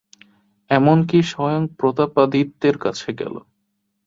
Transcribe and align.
এমন 0.71 0.97
কি 1.05 1.19
স্বয়ং 1.23 1.61
প্রতাপাদিত্যের 1.79 2.75
কাছে 2.77 3.09
গেল। 3.19 3.35